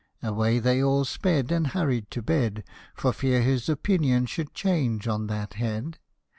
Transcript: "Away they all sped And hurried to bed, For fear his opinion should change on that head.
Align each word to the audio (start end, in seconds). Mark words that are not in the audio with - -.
"Away 0.23 0.57
they 0.57 0.81
all 0.81 1.05
sped 1.05 1.51
And 1.51 1.67
hurried 1.67 2.09
to 2.09 2.23
bed, 2.23 2.63
For 2.95 3.13
fear 3.13 3.43
his 3.43 3.69
opinion 3.69 4.25
should 4.25 4.51
change 4.55 5.07
on 5.07 5.27
that 5.27 5.53
head. 5.53 5.99